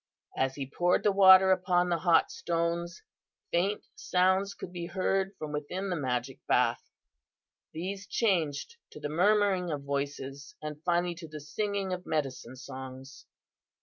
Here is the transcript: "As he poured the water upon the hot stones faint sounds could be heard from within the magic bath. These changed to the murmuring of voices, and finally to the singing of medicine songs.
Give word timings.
"As 0.35 0.55
he 0.55 0.65
poured 0.67 1.03
the 1.03 1.11
water 1.11 1.51
upon 1.51 1.89
the 1.89 1.99
hot 1.99 2.31
stones 2.31 3.03
faint 3.51 3.83
sounds 3.93 4.55
could 4.55 4.73
be 4.73 4.87
heard 4.87 5.35
from 5.37 5.51
within 5.51 5.91
the 5.91 5.95
magic 5.95 6.39
bath. 6.47 6.81
These 7.71 8.07
changed 8.07 8.77
to 8.93 8.99
the 8.99 9.09
murmuring 9.09 9.69
of 9.71 9.83
voices, 9.83 10.55
and 10.59 10.81
finally 10.83 11.13
to 11.13 11.27
the 11.27 11.39
singing 11.39 11.93
of 11.93 12.07
medicine 12.07 12.55
songs. 12.55 13.27